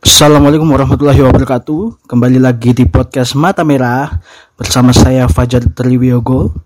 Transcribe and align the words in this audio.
Assalamualaikum 0.00 0.64
warahmatullahi 0.64 1.20
wabarakatuh. 1.20 2.08
Kembali 2.08 2.40
lagi 2.40 2.72
di 2.72 2.88
podcast 2.88 3.36
Mata 3.36 3.68
Merah 3.68 4.08
bersama 4.56 4.96
saya 4.96 5.28
Fajar 5.28 5.60
Triwiyogo. 5.76 6.56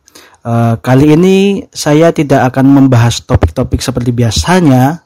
Uh, 0.46 0.78
kali 0.78 1.18
ini 1.18 1.66
saya 1.74 2.14
tidak 2.14 2.54
akan 2.54 2.70
membahas 2.70 3.26
topik-topik 3.26 3.82
seperti 3.82 4.14
biasanya 4.14 5.02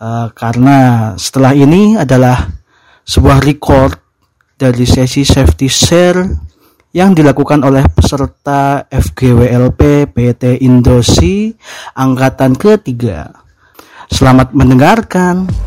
uh, 0.00 0.32
karena 0.32 1.12
setelah 1.20 1.52
ini 1.52 2.00
adalah 2.00 2.48
sebuah 3.04 3.44
record 3.44 3.92
dari 4.56 4.88
sesi 4.88 5.28
safety 5.28 5.68
share 5.68 6.24
yang 6.96 7.12
dilakukan 7.12 7.60
oleh 7.60 7.84
peserta 7.92 8.88
FGWLP 8.88 10.16
PT 10.16 10.64
Indosi 10.64 11.52
angkatan 11.92 12.56
ketiga. 12.56 13.36
Selamat 14.08 14.56
mendengarkan. 14.56 15.65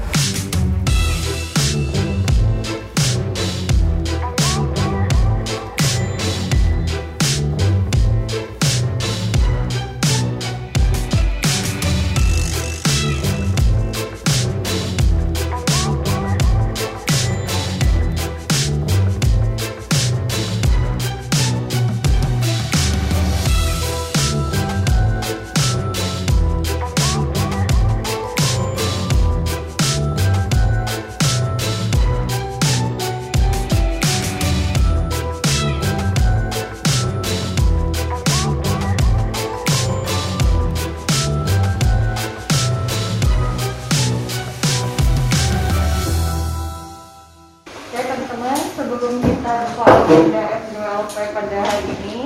Pada 50.09 50.41
FGWLP 50.65 51.15
pada 51.37 51.57
hari 51.61 51.85
ini, 52.01 52.17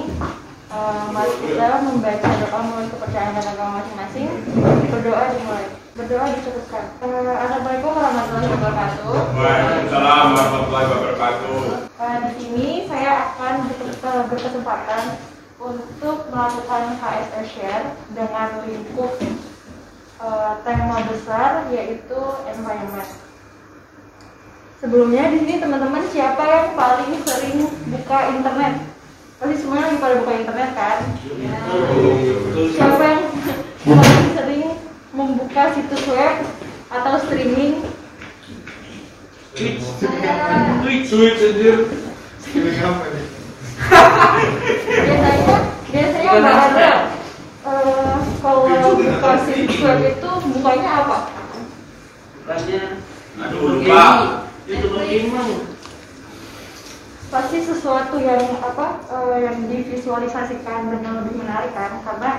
eh, 0.72 1.04
mari 1.12 1.34
kita 1.38 1.84
membaca 1.84 2.30
doa 2.32 2.60
menurut 2.64 2.88
kepercayaan 2.96 3.36
dan 3.36 3.46
agama 3.46 3.84
masing-masing. 3.84 4.30
Berdoa 4.88 5.24
dimulai. 5.36 5.68
Berdoa 5.94 6.26
dicukupkan. 6.32 6.86
Eh, 7.04 7.36
Assalamualaikum 7.36 7.92
warahmatullahi 7.92 8.48
wabarakatuh. 8.50 9.14
Waalaikumsalam 9.36 10.26
warahmatullahi 10.32 10.88
wabarakatuh. 10.90 11.56
Eh, 12.00 12.18
di 12.24 12.32
sini 12.40 12.68
saya 12.88 13.12
akan 13.30 13.54
ber- 13.68 14.26
berkesempatan 14.32 15.04
untuk 15.60 16.18
melakukan 16.32 16.84
HSE 16.98 17.42
share 17.52 17.86
dengan 18.16 18.64
lingkup 18.64 19.12
eh, 20.24 20.52
tema 20.64 20.98
besar 21.04 21.68
yaitu 21.68 22.20
environment. 22.48 23.12
Sebelumnya 24.84 25.32
di 25.32 25.40
sini 25.40 25.64
teman-teman 25.64 26.04
siapa 26.12 26.44
yang 26.44 26.76
paling 26.76 27.16
sering 27.24 27.72
buka 27.88 28.36
internet? 28.36 28.84
Pasti 29.40 29.56
semuanya 29.56 29.88
lagi 29.88 29.98
pada 29.98 30.16
buka 30.20 30.34
internet 30.36 30.70
kan? 30.76 30.98
Siapa 32.76 33.00
yang 33.00 33.22
paling 33.88 34.32
sering 34.36 34.64
membuka 35.16 35.72
situs 35.72 36.04
web 36.04 36.36
atau 36.92 37.16
streaming? 37.24 37.80
Twitch 41.16 41.40
anjir. 41.48 41.78
Biasanya 44.84 45.58
biasanya 45.88 46.32
nggak 46.36 46.60
ada. 46.60 46.92
eh, 47.64 48.16
kalau 48.44 48.68
buka 49.00 49.32
situs 49.48 49.80
web 49.80 50.00
itu 50.04 50.30
bukanya 50.52 51.08
apa? 51.08 51.18
Aduh 53.40 53.80
lupa. 53.80 54.43
Pasti 57.30 57.62
sesuatu 57.62 58.18
yang 58.18 58.42
apa 58.66 58.98
eh, 59.14 59.38
yang 59.46 59.70
divisualisasikan 59.70 60.90
dengan 60.90 61.22
lebih 61.22 61.46
menarik 61.46 61.70
kan? 61.78 62.02
Karena 62.02 62.32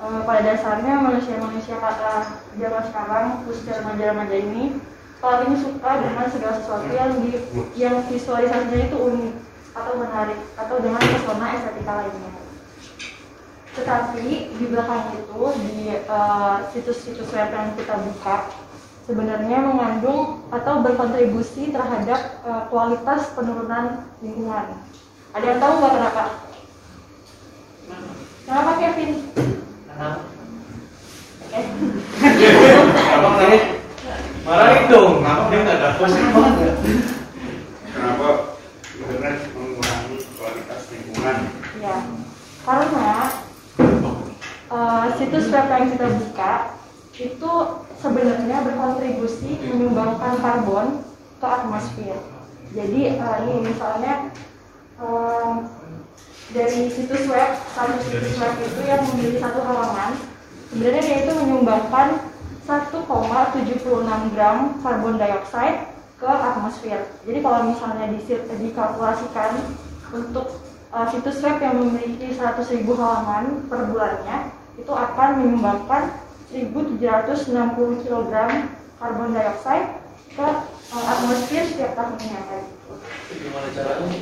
eh, 0.00 0.20
pada 0.24 0.40
dasarnya 0.40 0.96
manusia-manusia 0.96 1.76
kata 1.76 2.40
zaman 2.56 2.82
sekarang 2.88 3.26
khususnya 3.44 3.84
remaja-remaja 3.84 4.36
ini 4.40 4.80
paling 5.20 5.52
suka 5.60 6.00
dengan 6.00 6.26
segala 6.32 6.54
sesuatu 6.56 6.88
yang 6.88 7.12
di 7.20 7.36
yang 7.76 8.00
visualisasinya 8.08 8.80
itu 8.88 8.96
unik 8.96 9.34
atau 9.76 9.92
menarik 10.00 10.40
atau 10.56 10.76
dengan 10.80 11.04
pesona 11.04 11.46
estetika 11.52 11.92
lainnya. 12.00 12.32
Tetapi 13.76 14.56
di 14.56 14.64
belakang 14.72 15.20
itu 15.20 15.42
di 15.68 16.00
eh, 16.00 16.56
situs-situs 16.72 17.28
web 17.28 17.52
yang 17.52 17.76
kita 17.76 17.92
buka 18.08 18.48
sebenarnya 19.10 19.58
mengandung 19.66 20.46
atau 20.54 20.86
berkontribusi 20.86 21.74
terhadap 21.74 22.46
eh, 22.46 22.62
kualitas 22.70 23.34
penurunan 23.34 24.06
lingkungan. 24.22 24.78
Ada 25.34 25.44
yang 25.50 25.58
tahu 25.58 25.72
nggak 25.82 25.94
kenapa? 25.98 26.24
Kenapa 28.46 28.70
Kevin? 28.78 29.10
Eh, 31.50 31.66
Marahin 34.46 34.84
dong, 34.86 35.20
dia 35.26 35.58
nggak 35.58 35.76
ada 35.82 35.88
banget 35.98 36.54
ya. 36.62 36.72
Kenapa 37.90 38.28
internet 38.94 39.36
mengurangi 39.58 40.18
kualitas 40.38 40.82
lingkungan? 40.94 41.36
ya, 41.82 41.96
karena 42.62 43.10
eh, 44.70 45.04
situs 45.18 45.50
web 45.50 45.66
yang 45.66 45.90
kita 45.98 46.06
buka 46.14 46.52
itu 47.18 47.52
sebenarnya 48.00 48.64
berkontribusi 48.64 49.60
menyumbangkan 49.60 50.40
karbon 50.40 50.86
ke 51.36 51.46
atmosfer. 51.46 52.16
Jadi 52.72 53.00
eh, 53.16 53.36
ini 53.44 53.54
misalnya 53.68 54.32
em, 54.96 55.68
dari 56.50 56.90
situs 56.90 57.28
web 57.30 57.50
satu 57.76 57.94
situs 58.02 58.34
web 58.40 58.54
itu 58.58 58.80
yang 58.88 59.02
memiliki 59.06 59.38
satu 59.38 59.60
halaman 59.62 60.18
sebenarnya 60.72 61.02
dia 61.02 61.18
itu 61.28 61.32
menyumbangkan 61.38 62.08
1,76 62.66 64.34
gram 64.34 64.58
karbon 64.82 65.14
dioksida 65.18 65.90
ke 66.20 66.28
atmosfer. 66.28 67.00
Jadi 67.24 67.38
kalau 67.40 67.60
misalnya 67.72 68.06
di- 68.12 68.46
dikalkulasikan 68.60 69.52
untuk 70.12 70.60
uh, 70.92 71.06
situs 71.08 71.40
web 71.40 71.58
yang 71.58 71.80
memiliki 71.80 72.36
100.000 72.36 72.84
halaman 72.84 73.64
per 73.66 73.88
bulannya 73.88 74.52
itu 74.76 74.92
akan 74.92 75.28
menyumbangkan 75.40 76.29
1.760 76.50 78.02
kg 78.02 78.32
karbon 78.98 79.30
dioksida 79.30 80.02
ke 80.34 80.48
uh, 80.94 81.04
atmosfer 81.06 81.62
setiap 81.66 81.94
tahunnya 81.94 82.40
kayak 82.46 82.64
gitu. 82.66 82.92
Gimana 83.38 83.68
caranya? 83.70 84.18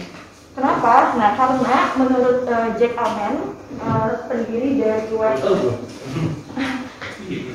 Kenapa? 0.52 0.94
Nah, 1.14 1.30
karena 1.38 1.76
menurut 1.96 2.40
uh, 2.50 2.68
Jack 2.76 2.98
Amen, 2.98 3.56
uh, 3.80 4.26
pendiri 4.26 4.76
dari 4.76 5.08
web 5.14 5.38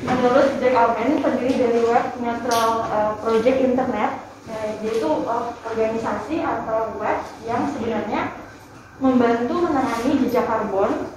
menurut 0.08 0.48
Jack 0.58 0.74
Amen, 0.74 1.22
pendiri 1.22 1.52
dari 1.54 1.80
web 1.84 2.04
Neutral 2.18 2.70
uh, 2.90 3.12
Project 3.22 3.58
Internet, 3.60 4.10
uh, 4.50 4.68
yaitu 4.82 5.06
uh, 5.06 5.54
organisasi 5.70 6.42
atau 6.42 6.98
web 6.98 7.18
yang 7.46 7.70
sebenarnya 7.70 8.34
membantu 8.98 9.70
menangani 9.70 10.22
jejak 10.26 10.46
karbon 10.46 11.13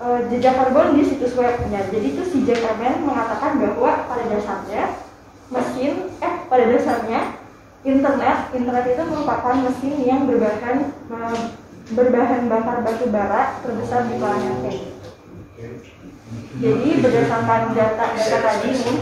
uh, 0.00 0.20
jejak 0.32 0.56
karbon 0.56 0.96
di 0.96 1.04
situs 1.04 1.36
webnya. 1.36 1.84
Jadi 1.92 2.06
itu 2.16 2.22
si 2.24 2.38
Jack 2.48 2.64
mengatakan 3.04 3.60
bahwa 3.60 4.08
pada 4.08 4.24
dasarnya 4.26 4.82
mesin 5.52 6.08
eh 6.18 6.34
pada 6.48 6.64
dasarnya 6.66 7.20
internet 7.84 8.38
internet 8.56 8.84
itu 8.92 9.02
merupakan 9.06 9.56
mesin 9.60 9.94
yang 10.02 10.24
berbahan 10.24 10.90
uh, 11.12 11.40
berbahan 11.92 12.46
bakar 12.48 12.82
batu 12.86 13.06
bara 13.12 13.60
terbesar 13.60 14.08
di 14.08 14.14
planet 14.16 14.56
ini. 14.64 14.74
Jadi 16.60 16.88
berdasarkan 17.02 17.74
data-data 17.74 18.38
tadi 18.42 18.70
nih, 18.70 19.00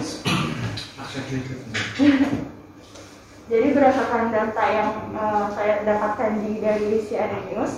jadi 3.49 3.69
berdasarkan 3.73 4.25
data 4.29 4.65
yang 4.69 4.91
eh, 5.17 5.45
saya 5.57 5.75
dapatkan 5.85 6.31
di 6.45 6.61
dari 6.61 7.01
CNN 7.05 7.45
News, 7.53 7.73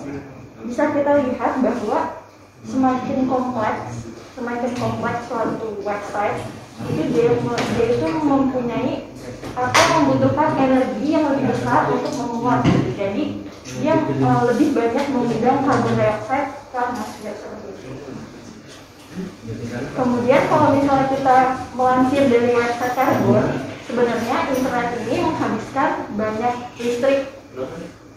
bisa 0.67 0.83
kita 0.91 1.23
lihat 1.25 1.53
bahwa 1.63 2.20
semakin 2.65 3.25
kompleks, 3.25 4.09
semakin 4.37 4.71
kompleks 4.77 5.21
suatu 5.29 5.81
website 5.81 6.39
itu 6.81 7.03
dia, 7.13 7.29
dia 7.77 7.87
itu 7.93 8.07
mempunyai 8.25 9.05
atau 9.53 9.83
membutuhkan 10.01 10.57
energi 10.57 11.07
yang 11.13 11.29
lebih 11.29 11.53
besar 11.53 11.93
untuk 11.93 12.13
menguat. 12.17 12.65
Jadi 12.97 13.45
dia 13.81 13.93
eh, 13.97 14.41
lebih 14.49 14.67
banyak 14.73 15.05
mengundang 15.13 15.61
karbon 15.65 15.95
dioksida 15.97 16.39
ke 16.71 16.77
atmosfer 16.77 17.33
seperti 17.37 17.69
itu. 17.77 18.11
Kemudian 19.91 20.47
kalau 20.47 20.71
misalnya 20.71 21.07
kita 21.11 21.37
melansir 21.75 22.31
dari 22.31 22.55
website 22.55 22.95
Carbon, 22.95 23.43
sebenarnya 23.83 24.37
internet 24.55 24.87
ini 25.03 25.15
menghabiskan 25.19 25.91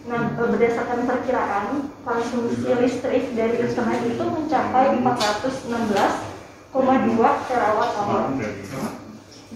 berdasarkan 0.05 1.09
perkiraan 1.09 1.89
konsumsi 2.05 2.69
listrik 2.77 3.33
dari 3.33 3.65
internet 3.65 4.05
itu 4.05 4.21
mencapai 4.21 5.01
416,2 5.01 7.25
terawatt 7.49 7.93
hour. 7.97 8.37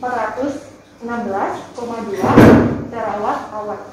416,2 0.01 2.89
terawatt 2.89 3.41
hour. 3.53 3.93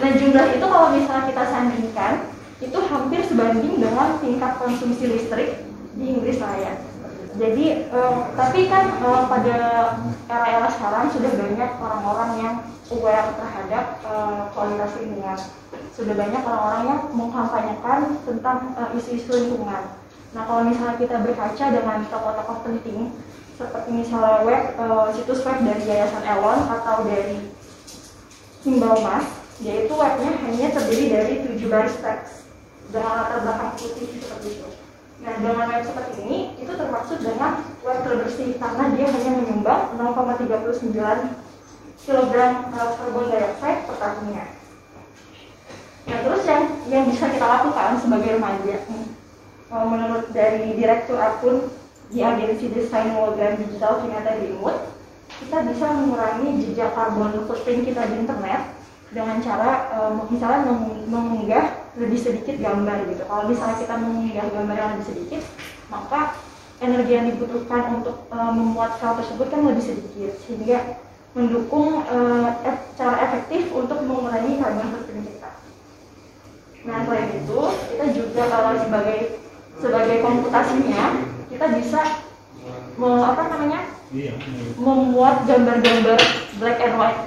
Nah 0.00 0.10
jumlah 0.16 0.46
itu 0.54 0.66
kalau 0.70 0.88
misalnya 0.94 1.24
kita 1.34 1.44
sandingkan 1.50 2.12
itu 2.60 2.76
hampir 2.86 3.20
sebanding 3.26 3.80
dengan 3.82 4.22
tingkat 4.22 4.52
konsumsi 4.56 5.04
listrik 5.10 5.66
di 5.98 6.04
Inggris 6.14 6.38
Raya. 6.38 6.78
Jadi 7.34 7.90
eh, 7.90 8.14
tapi 8.38 8.70
kan 8.70 8.86
eh, 9.02 9.22
pada 9.26 9.58
sekarang 11.00 11.16
sudah 11.16 11.32
banyak 11.32 11.70
orang-orang 11.80 12.30
yang 12.44 12.54
aware 12.92 13.28
terhadap 13.32 13.84
eh, 14.04 14.42
kualitas 14.52 14.92
lingkungan. 15.00 15.38
Sudah 15.96 16.12
banyak 16.12 16.42
orang-orang 16.44 16.82
yang 16.84 17.00
mengkampanyekan 17.16 18.00
tentang 18.28 18.76
eh, 18.76 19.00
isu-isu 19.00 19.32
lingkungan. 19.32 19.96
Nah 20.36 20.42
kalau 20.44 20.68
misalnya 20.68 21.00
kita 21.00 21.24
berkaca 21.24 21.64
dengan 21.72 22.04
tokoh-tokoh 22.04 22.58
penting 22.68 23.16
seperti 23.56 23.88
misalnya 23.96 24.44
web 24.44 24.76
eh, 24.76 25.08
situs 25.16 25.40
web 25.40 25.56
dari 25.64 25.88
Yayasan 25.88 26.20
Elon 26.20 26.68
atau 26.68 27.08
dari 27.08 27.48
Himbau 28.60 29.00
Mas, 29.00 29.24
yaitu 29.64 29.96
webnya 29.96 30.36
hanya 30.36 30.68
terdiri 30.68 31.04
dari 31.08 31.32
tujuh 31.48 31.68
baris 31.72 31.96
teks 32.04 32.44
dengan 32.92 33.24
latar 33.24 33.40
belakang 33.40 33.72
putih 33.80 34.20
seperti 34.20 34.60
itu. 34.60 34.68
Nah, 35.20 35.36
dengan 35.36 35.68
web 35.68 35.84
seperti 35.84 36.12
ini, 36.24 36.38
itu 36.56 36.72
termaksud 36.72 37.20
dengan 37.20 37.60
web 37.84 37.98
terbersih 38.04 38.56
karena 38.56 38.84
dia 38.96 39.06
hanya 39.08 39.30
menyumbang 39.36 39.82
0,39 40.24 40.92
kg 42.00 42.32
karbon 42.72 43.26
dioksida 43.28 43.84
per 43.86 43.96
tahunnya. 44.00 44.44
Nah, 46.10 46.18
terus 46.26 46.42
yang 46.48 46.62
yang 46.90 47.04
bisa 47.06 47.30
kita 47.30 47.46
lakukan 47.46 48.00
sebagai 48.00 48.40
remaja, 48.40 48.76
eh, 48.82 49.84
menurut 49.86 50.32
dari 50.34 50.74
direktur 50.74 51.20
akun 51.20 51.70
di 52.10 52.24
agensi 52.24 52.72
desain 52.74 53.14
hologram 53.14 53.54
digital 53.60 54.02
Vinata 54.02 54.34
Dimut, 54.42 54.90
kita 55.38 55.62
bisa 55.70 55.86
mengurangi 55.94 56.66
jejak 56.66 56.90
karbon 56.96 57.46
footprint 57.46 57.86
kita 57.86 58.02
di 58.10 58.26
internet 58.26 58.74
dengan 59.14 59.38
cara 59.38 59.70
eh, 59.94 60.12
misalnya 60.32 60.60
meng- 60.72 61.06
mengunggah 61.06 61.66
lebih 61.94 62.18
sedikit 62.18 62.58
gambar 62.58 63.06
gitu. 63.12 63.22
Kalau 63.28 63.44
misalnya 63.46 63.76
kita 63.78 63.94
mengunggah 64.00 64.46
gambar 64.50 64.76
yang 64.76 64.90
lebih 64.98 65.06
sedikit, 65.06 65.42
maka 65.92 66.34
energi 66.80 67.12
yang 67.12 67.26
dibutuhkan 67.28 68.00
untuk 68.00 68.24
eh, 68.28 68.52
memuat 68.52 68.96
file 68.96 69.20
tersebut 69.20 69.46
kan 69.48 69.60
lebih 69.62 69.84
sedikit, 69.84 70.32
sehingga 70.44 70.78
mendukung 71.30 72.02
eh, 72.02 72.48
ef- 72.66 72.88
cara 72.96 73.16
efektif 73.22 73.70
untuk 73.70 74.00
mengurangi 74.02 74.58
karbon 74.58 74.88
footprint 74.90 75.28
kita. 75.28 75.50
Nah 76.88 77.04
selain 77.04 77.28
itu, 77.36 77.60
kita 77.92 78.04
juga 78.16 78.42
kalau 78.48 78.72
sebagai 78.80 79.18
sebagai 79.76 80.16
komputasinya, 80.20 81.04
kita 81.46 81.66
bisa 81.76 82.00
me- 82.96 83.24
apa 83.24 83.42
namanya? 83.46 83.80
Memuat 84.74 85.46
gambar-gambar 85.46 86.18
black 86.58 86.78
and 86.82 86.94
white. 86.98 87.20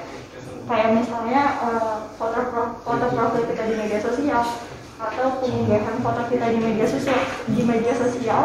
Kayak 0.63 0.89
misalnya 0.97 1.41
eh, 1.61 1.95
foto 2.17 2.39
pro- 2.50 2.75
foto 2.81 3.05
profil 3.07 3.44
kita 3.47 3.63
di 3.69 3.75
media 3.77 4.00
sosial 4.01 4.44
atau 4.94 5.27
pengunggahan 5.38 6.00
foto 6.00 6.21
kita 6.27 6.47
di 6.47 6.59
media 6.59 6.88
sosial 6.88 7.19
di 7.45 7.61
media 7.61 7.91
sosial 7.91 8.44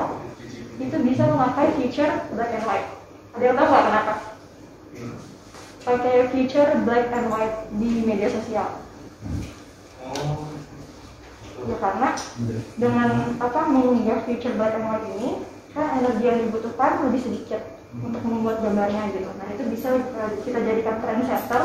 itu 0.79 0.97
bisa 1.03 1.23
memakai 1.27 1.75
feature 1.75 2.13
black 2.33 2.55
and 2.55 2.65
white. 2.65 2.89
Ada 3.35 3.45
yang 3.51 3.57
tahu 3.59 3.67
nggak 3.67 3.85
kenapa? 3.91 4.15
Pakai 5.83 6.17
feature 6.31 6.71
black 6.87 7.07
and 7.11 7.27
white 7.31 7.57
di 7.75 7.91
media 8.07 8.31
sosial. 8.31 8.69
Ya 11.59 11.77
karena 11.83 12.09
dengan 12.79 13.09
apa 13.43 13.61
mengunggah 13.67 14.23
feature 14.23 14.55
black 14.55 14.79
and 14.79 14.87
white 14.87 15.07
ini 15.19 15.43
kan 15.75 15.99
energi 15.99 16.25
yang 16.25 16.39
dibutuhkan 16.47 17.03
lebih 17.11 17.21
sedikit 17.27 17.63
untuk 17.93 18.23
membuat 18.23 18.63
gambarnya 18.63 19.11
gitu. 19.11 19.31
Nah 19.35 19.47
itu 19.51 19.63
bisa 19.75 19.99
eh, 19.99 20.31
kita 20.47 20.59
jadikan 20.63 21.03
trendsetter 21.03 21.63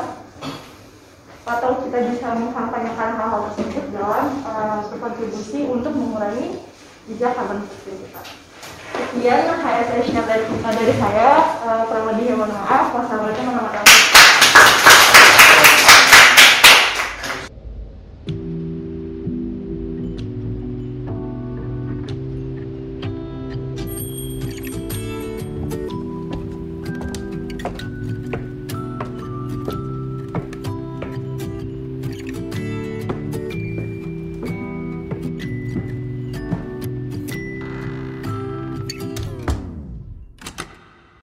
atau 1.44 1.72
kita 1.84 1.98
bisa 2.08 2.28
mengkampanyekan 2.40 3.20
hal-hal 3.20 3.52
tersebut 3.52 3.86
dalam 3.94 4.26
eh, 4.42 4.80
berkontribusi 4.90 5.70
untuk 5.70 5.94
mengurangi 5.94 6.66
jejak 7.08 7.38
karbon 7.38 7.62
kita. 7.86 8.43
Sekian 8.94 9.50
yang 9.50 9.60
saya 9.62 10.02
share 10.06 10.26
dari, 10.30 10.46
dari 10.62 10.94
saya, 11.02 11.30
eh, 11.66 11.82
kurang 11.90 12.06
lebih 12.14 12.38
mohon 12.38 12.54
maaf. 12.54 12.94
Wassalamualaikum 12.94 13.83